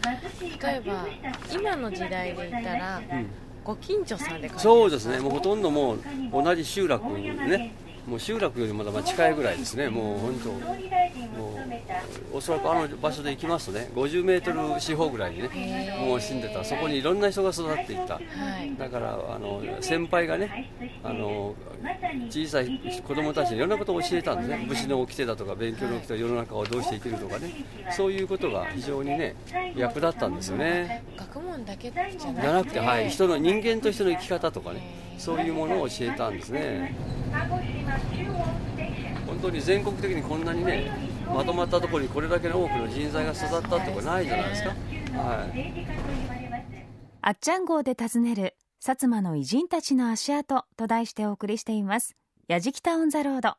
[0.62, 1.06] 例えば
[1.52, 3.26] 今の時代で言ったら、うん。
[3.64, 5.18] ご近所さんでそうですね。
[5.18, 6.00] もうほとんどもう
[6.32, 7.74] 同じ集落ね
[8.08, 10.56] もう集落よりもまだ近いぐらいですね、もう本当、も
[12.32, 20.70] うおそらくあの場所で行きますとね、50メートル四方ぐらいにね、もう住んでた、そこにいろんな人が育っていた、はい、だからあの先輩がね
[21.04, 21.54] あの、
[22.30, 27.52] 小さい子供たちにいろんなことを教えたんですね、武士の掟だとか、勉強の掟、世の中をどうして生きるとかね、
[27.90, 29.36] そういうことが非常にね、
[29.76, 31.04] 役立ったんですよね。
[31.14, 34.80] 学問だけじゃなくて、はい、人の人間としての生き方とかね、
[35.18, 36.96] そういうものを教えたんですね。
[39.26, 40.90] 本当に全国的にこんなにね
[41.26, 44.74] まとまったところにこれだけの多くの人材が育ったってことないじゃないですか、は
[45.54, 45.86] い、
[47.20, 52.16] あっちゃん号で訪ねる薩摩の偉人たちの足跡と題してお送りしています。
[52.46, 53.56] やじきたオンザロード。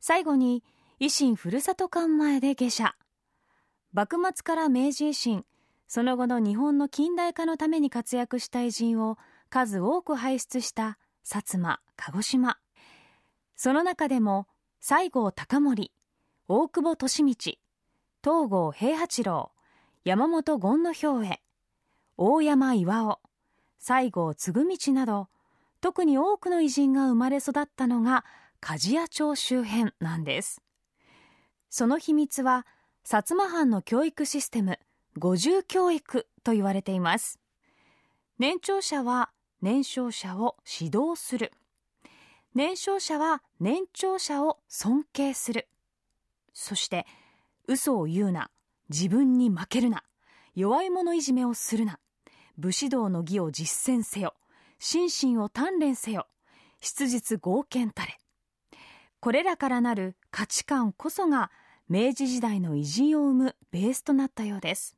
[0.00, 0.64] 最後に
[1.00, 2.96] 維新ふるさと館前で下車。
[3.92, 5.44] 幕末から明治維新。
[5.86, 9.16] その後の日本の近代化のために活躍した偉人を
[9.48, 12.58] 数多く輩出した薩摩鹿児島。
[13.62, 14.46] その中でも
[14.80, 15.92] 西郷隆盛
[16.48, 17.58] 大久保利通
[18.24, 19.52] 東郷平八郎
[20.02, 21.40] 山本権之兵衛
[22.16, 23.18] 大山巌
[23.78, 25.28] 西郷嗣道など
[25.82, 28.24] 特に多くの偉人が生まれ育ったのが
[28.62, 30.62] 鍛冶屋町周辺なんです。
[31.68, 32.66] その秘密は
[33.04, 34.78] 薩摩藩の教育システム
[35.18, 37.38] 五重教育と言われています。
[38.38, 39.28] 年長者は
[39.60, 41.52] 年少者を指導する。
[42.54, 45.68] 年少者は年長者を尊敬する。
[46.52, 47.06] そして
[47.68, 48.50] 嘘を言うな。
[48.88, 50.02] 自分に負けるな。
[50.56, 52.00] 弱い者いじめをするな。
[52.58, 54.34] 武士道の義を実践せよ。
[54.80, 56.26] 心身を鍛錬せよ。
[56.80, 58.18] 質実剛健たれ。
[59.20, 61.52] これらからなる価値観こそが
[61.88, 64.96] 明治時代の偉人を生むベースとなったようです。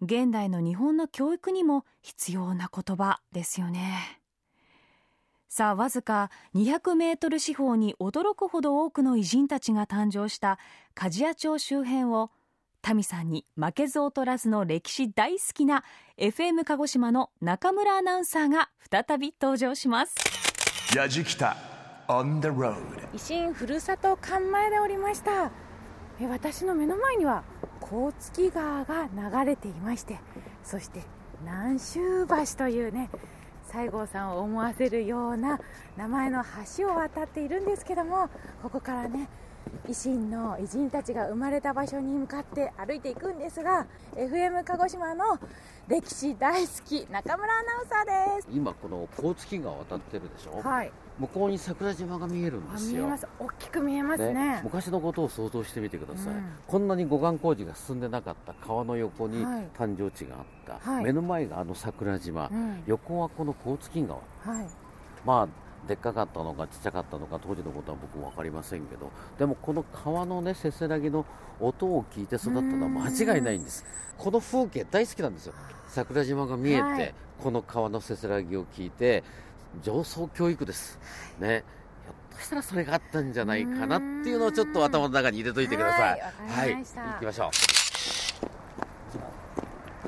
[0.00, 4.20] 現代の日本の教育にも必要な言葉ですよね。
[5.56, 10.58] さあわずか200メートル四方に驚くほど多くの偉人たちが誕生した
[10.96, 12.32] 鍛冶屋町周辺を
[12.92, 15.84] 民さんに負けず劣らずの歴史大好きな
[16.18, 20.16] FM 鹿児島の中村アナウンサーが再び登場します。
[20.92, 21.56] やじきた
[22.08, 22.74] on the road
[23.12, 25.52] 維新ふるさと館前でおりました。
[26.20, 27.44] え私の目の前には
[27.80, 30.18] 甲月川が流れていまして
[30.64, 31.04] そして
[31.44, 33.08] 南州橋というね
[33.74, 35.58] 西郷さんを思わせるような
[35.96, 36.44] 名前の
[36.78, 38.28] 橋を渡っているんですけども
[38.62, 39.28] ここからね
[39.88, 45.24] 維新の偉人たちが生まれた場所に向かって歩いていくんですが FM 鹿児島の
[45.88, 48.48] 歴史大好き中村アナウンサーです。
[48.52, 50.60] 今この甲月川渡ってるでしょ？
[50.62, 53.02] はい向こうに桜島が見えるんですよ。
[53.02, 53.28] 見えます。
[53.38, 59.44] 大きく見えますね、ね、昔のことを想像してみてください、うん、こんなに護岸工事が進んでなかった川の横に
[59.78, 60.44] 誕生地があっ
[60.82, 64.66] た、はい、目の前があの桜島、うん、横はこの甲月川、はい、
[65.24, 69.10] まあでっかかったのかちっちゃかったのか当時のことは僕分かりませんけど。
[69.38, 71.26] でもこの川のねせせらぎの
[71.60, 73.84] 音を聞いて育ったのは間違いないんです。
[74.16, 75.54] この風景大好きなんですよ。
[75.88, 79.22] 桜島が見えて、はい、この川のせせらぎを聞いて
[79.82, 80.98] 上層教育です。
[81.38, 81.64] ね。
[82.04, 86.20] ひょっとしたらそれがあったんじゃないかなっていうのをちょっと頭の中に入れといてください。
[86.48, 86.84] はい、行
[87.20, 87.50] きましょう。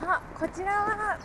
[0.09, 1.18] あこちらは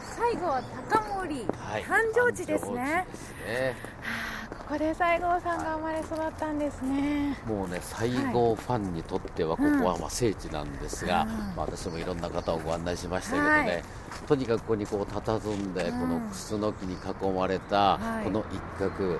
[0.00, 0.46] 西郷
[0.90, 3.06] 隆盛、はい、誕生地ですね。
[3.10, 3.76] ですね。
[4.00, 4.33] はあ、
[4.66, 7.38] ここで西郷さんが生まれ育ったんですね。
[7.46, 13.82] もうね、西郷ファンにとってはここはまあ聖地なんですが、うん、まあ、私もいろんな方をご案内しましたけどね、はい、
[14.26, 19.18] とにかくここにこう佇んで、このクスノキに囲まれたこの一角、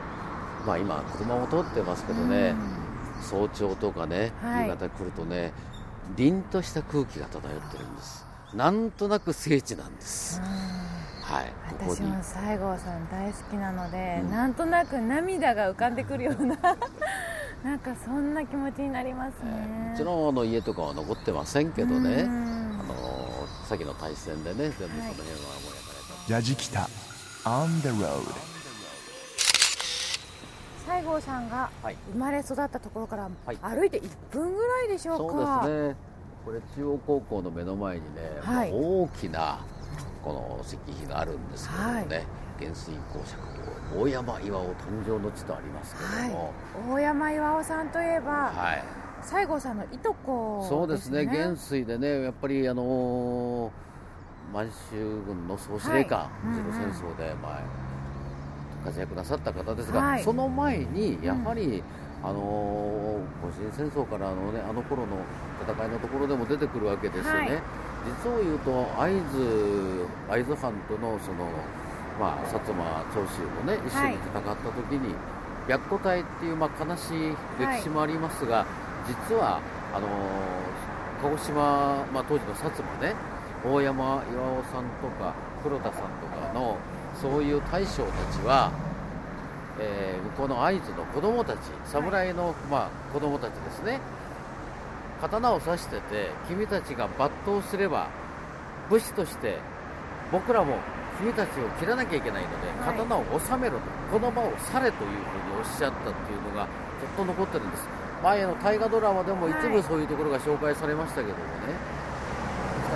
[0.66, 2.54] まあ、今、車も通ってますけどね、
[3.18, 5.52] うん、早朝とかね、夕方来るとね、
[6.16, 8.26] 凛とした空気が漂ってるんです。
[8.54, 10.40] なんとなく聖地なんです。
[11.24, 16.56] はい、私も西郷さん大好きなので、うん、なんとなく涙が浮かんでくるような
[17.64, 26.34] なんかそんな気持ちになりますね、えー、うちのの家とかは残ってませんけどね、あのさっきの対戦でね全部その辺はもう焼かれた。
[26.34, 26.90] やじきた
[27.44, 28.54] On the road
[30.87, 31.70] 西郷さんが
[32.12, 33.30] 生まれ育ったところから
[33.62, 35.96] 歩いて1分ぐらいでしょうか、そうですね。
[36.44, 39.60] これ中央高校の目の前にね、はい、大きな
[40.24, 42.26] この石碑があるんですけどもね、はい、
[42.58, 43.38] 元帥公爵
[43.94, 44.72] 大山巌誕
[45.06, 46.52] 生の地とありますけども、
[46.87, 48.84] はい、大山巌さんといえば、はい、
[49.22, 56.28] 西郷さんのいとこ、ね、そうですね元帥でねやっぱりあのー、満州軍の総司令官、はい、
[56.72, 57.60] 戦争で前、
[58.84, 61.82] 活躍なさった方ですが、その前にやはり、うん
[62.24, 65.18] あのー、戊辰戦争からの、ね、あの頃の
[65.62, 67.62] 戦いのところでも出てくるわけですよね、はい、
[68.05, 71.49] 実を言うと会津会津藩とのその、
[72.21, 75.14] まあ、薩摩長州もね一緒に戦った時に、
[75.67, 78.67] 白虎隊っていう、まあ、悲しい歴史もありますが、は
[79.09, 79.61] い、実は
[79.95, 80.11] あのー、
[81.23, 83.14] 鹿児島、まあ、当時の薩摩ね
[83.64, 86.77] 大山巌さんとか黒田さんとかの
[87.21, 88.71] そういう大将たちは
[89.79, 94.01] えー、向こうの会津の子供たち侍の、まあ、子供たちですね
[95.24, 98.10] 刀を刺してて君たちが抜刀すれば
[98.90, 99.56] 武士として
[100.30, 100.76] 僕らも
[101.18, 106.68] 君たちを切らなきゃいけないので、刀を収めろとこの場を去れというふうにおっしゃったっていうのが
[107.00, 107.88] ずっと残ってるんです。
[108.22, 111.40] 前の大河ドラマでも一部そういうところが紹介されましたけどもね、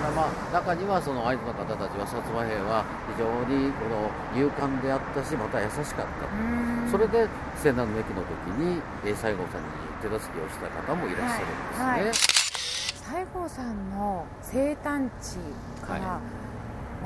[0.09, 6.91] からまあ中にはその会津の方たちは薩摩兵は非常にこの勇敢であったしまた優しかった。
[6.91, 9.69] それで西南の駅の時に西郷さんに
[10.01, 15.37] 手助けをした方もいらっしゃるんですね、はいはい、西郷さんの生誕地
[15.85, 16.21] から、はい、ま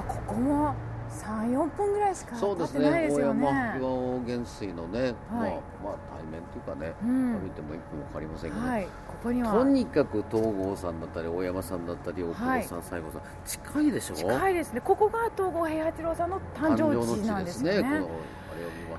[0.01, 0.75] あ、ここも
[1.13, 3.47] 34分ぐらいしか経ってないですよね。
[3.47, 5.51] 大山元帥のね、はい、まあ、
[5.85, 8.91] まあ対面というかね、うん、歩いても1分もかかりませんけど、はい、こ
[9.23, 9.53] こには。
[9.53, 14.15] とにかく東郷さんだったり大山さんだったり大久保さん、はい、西郷さん近いでしょ？
[14.15, 14.81] 近いですね。
[14.81, 17.83] ここが東郷平八郎さんの誕生地なんですね。
[17.83, 18.09] ねれを見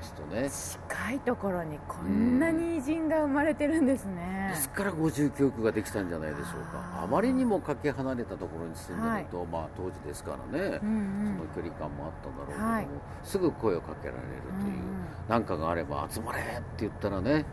[0.04, 0.50] ますとね。
[0.90, 7.02] 近いところにこんなに偉人が生まれてるんですね、ですから59区ができたんじゃないでしょうか。
[7.02, 11.00] あまりにもかけ離れたところに住んでると、はい、まあ当時ですからね、うんう
[11.32, 12.86] ん、その距離感もあったんだろうけども、はい、
[13.22, 14.24] すぐ声をかけられる
[14.60, 14.82] という
[15.28, 17.44] 何、うん、かがあれば集まれって言ったらね、はい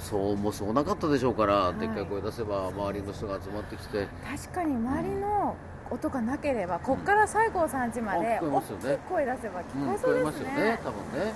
[0.00, 4.08] そうもそうなかったでしょうから、はい、でっかい声出せば周りの人が集まってきて。
[4.36, 5.56] 確かに周りの
[5.90, 11.34] 音がなければここから西郷さん家まで大きい声出せば聞こえそうですね,、うん、ね多分ね。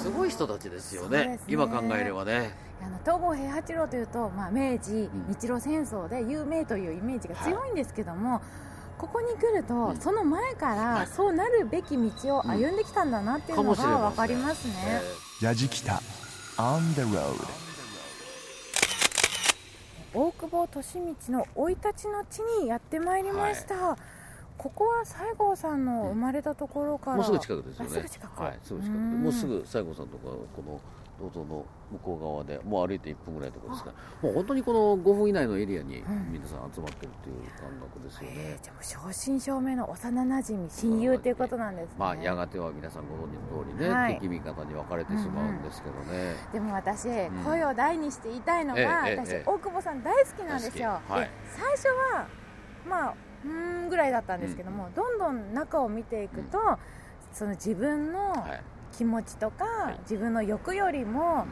[0.00, 2.54] すごい人たちですよね、ね、今考えればね。
[2.82, 8.40] あの東郷平八郎というと、まあ、明治、日露戦争で有名というイメージが強いんですけども、はい、
[8.96, 15.02] ここに来ると、うん、その前からそうなるべき道を歩んできたんだなっていうのが分かりますね。
[15.42, 16.00] 矢敷北
[16.56, 17.69] On the road
[20.12, 23.98] 大久保利通の生い立ちの地にやってまいりました、はい、
[24.58, 27.90] ここは西郷さんの生まれたところから、もうすぐ近くですよね。
[27.90, 28.98] すぐ近く、はい、すぐ近く。
[28.98, 30.80] もうすぐ西郷さんとかこの
[31.20, 33.90] 道東の向こう側でもう歩いて1分ぐらいのところですか。
[33.90, 46.60] らもう本当にこの5分以内のエリアに皆さん集まってるっていう感覚ですよね、うん、じゃあもう正真正銘の幼なじみ親友ということなんですね、まあ、やがては皆さんご存知の通りね、はい、敵味方に分かれてしまうんですけどね、うん。
[46.60, 47.08] うん、でも私、
[47.44, 52.26] 声を大にして言いたいのが、私、大久保さん大好きなんですよ、はい、最初は
[52.88, 53.14] まあ
[53.44, 56.58] うんぐらいだったんですけども、どんどん中を見ていくと、
[57.32, 58.46] その自分の
[58.96, 59.64] 気持ちとか、
[60.02, 61.46] 自分の欲よりも、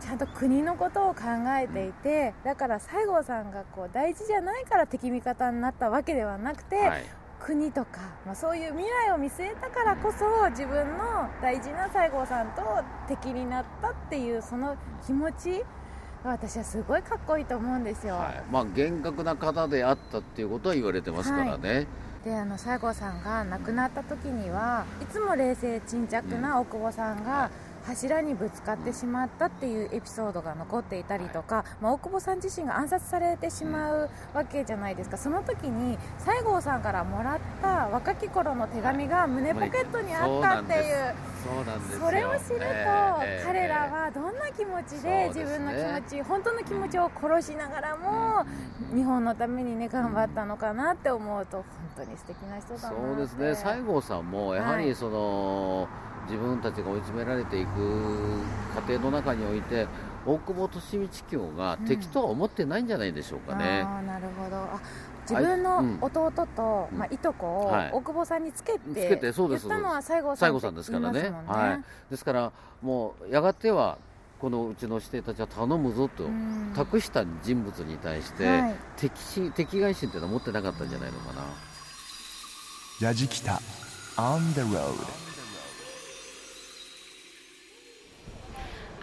[0.00, 1.22] ちゃんと国のことを考
[1.60, 7.04] えていて、だから西郷さんがこう大事じゃないから敵味方になったわけではなくて、はい、
[7.40, 12.62] 国とか、まあ、そういう未来を見据えたからこそ自分の大事な西郷さんと
[13.08, 14.76] 敵になったっていうその
[15.06, 15.64] 気持ち
[16.24, 21.86] 私はすごいかっこいいと思うんですよ、はい、まあ、厳格な方であったっていうことは言われてますからね、はい
[22.24, 27.50] であの西郷さんが亡くなった時にはいつも冷静沈着な大久保さんが、
[27.88, 35.16] 柱にぶつかってしまったっていうエピソードが残っていたりとか、まあ、大久保さん自身が暗殺されてしまうわけじゃないですか。
[35.16, 41.14] その時に西郷さんからもらった若き頃の手紙が胸ポケットにあったっていう
[42.00, 42.64] それを知ると、
[43.44, 48.44] 彼らはどんな気持ちで自分の気持ち、本当の気持ちを殺しながらも
[48.94, 51.64] 日本のためにね頑張ったのかなって思うと本
[51.96, 53.54] 当に素敵な人だなそうですね。
[53.54, 57.70] 西郷さんもやはりその、はい自分たちが追い詰められていく
[58.74, 59.86] 過程の中において
[60.26, 63.80] 大久保利通卿が敵とは思ってないんじゃないでしょうかね。
[63.80, 64.56] うん、あなるほど。
[64.56, 64.78] あ
[65.28, 72.52] 自分の弟と、うん、まあ、いとこを大久保さんにつけて、つけてそうです言ったのは西郷さんさんですからね、ね、はい、ですから
[72.82, 73.98] もうやがては
[74.38, 76.24] このうちの指定たちは頼むぞと
[76.74, 81.42] 託した人物に対して、はい、敵心敵外心というのは持ってなかったんじゃないのかな。
[83.00, 83.60] 矢敷北
[84.16, 85.27] On the road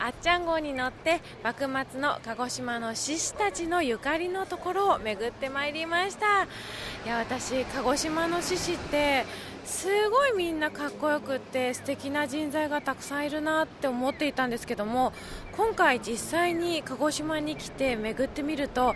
[0.05, 6.43] あっちゃん号に乗って幕末の鹿児島の志士たちのゆかりのところを巡ってまいりました。
[6.43, 6.47] い
[7.07, 9.25] や私鹿児島の志士って
[9.65, 15.11] すごいみんなかっこよくって素敵な人材がたくさんいるなって思っていたんですけども
[15.57, 18.93] 今回実際に鹿児島に来て巡ってみるとあ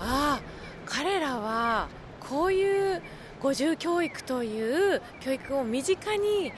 [0.00, 0.40] あ
[0.86, 1.86] 彼らは
[2.18, 3.00] こういう
[3.40, 6.52] 五重教育という教育を身近に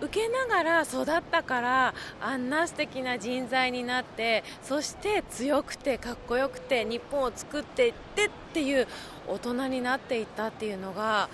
[0.00, 8.88] 受けながら育ったからあんな素敵な人材になってそして強くてかっこよくて日本を作っていってっていう
[9.28, 11.28] 大人になっていったっていうのが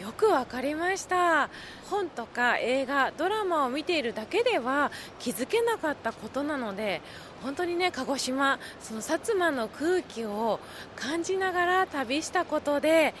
[0.00, 1.50] よく分かりました。
[1.90, 7.02] 本とか映画ドラマを見ているだけでは気づけなかったことなので
[7.42, 10.60] 本当にね鹿児島その薩摩の空気を
[10.96, 13.12] 感じながら旅したことで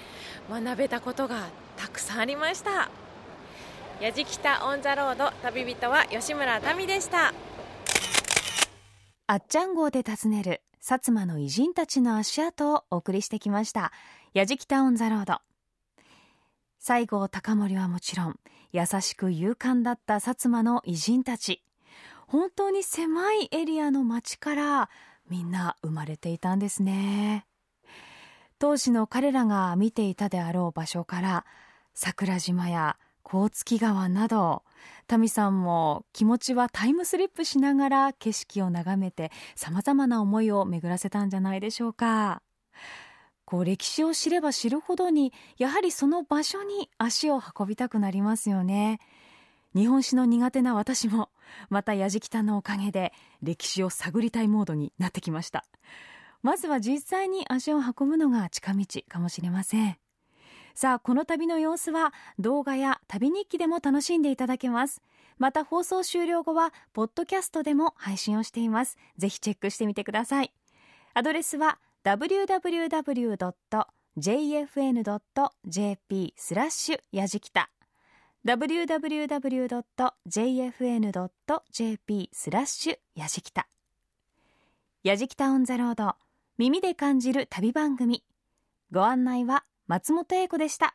[0.48, 2.99] 学べたことがたくさんありました。
[4.00, 7.34] 矢敷北オンザロード旅人は吉村民でした。
[9.26, 13.92] あっちゃん号で訪ねる薩摩の偉人たちの足跡をお送りしてきました。
[14.32, 15.40] 矢敷北オンザロード
[16.78, 18.40] 西郷隆盛はもちろん
[18.72, 21.62] 優しく勇敢だった薩摩の偉人たち。
[22.26, 24.88] 本当に狭いエリアの町から
[25.28, 27.44] みんな生まれていたんですね。
[28.58, 31.44] 当時の彼らが見ていたであろう場所から
[31.92, 32.96] 桜島や
[33.30, 34.64] 甲月川など
[35.06, 42.42] タミさんも気持ちはタイムスリップしながら景色を眺めてさまざまな思いを巡らせたんじゃないでしょうか。
[43.44, 48.98] こう歴史を知れば知るほどにやはりその場所に足を運びたくなりますよね。
[49.76, 51.28] 日本史の苦手な私も
[51.68, 53.12] またやじきたのおかげで
[53.44, 55.64] 歴史を探りたいモードになってきました。
[56.42, 59.98] まずは実際に足を運ぶのが近道かもしれません。
[60.74, 65.02] さあこの旅の様子は動画や旅日記でも楽しんでいただけます。
[65.38, 68.98] また放送終了後はポッドキャストでも配信をしています。
[69.16, 70.52] ぜひチェックしてみてください。
[71.14, 72.74] アドレスは www.jfn.jp
[76.36, 77.70] スラッシュやじきた。
[78.44, 79.10] www.jfn.jp
[82.32, 83.66] スラッシュやじきた。
[85.02, 86.14] やじきたオンザロード
[86.58, 88.22] 耳で感じる旅番組。
[88.92, 90.94] ご案内は松本英子でした。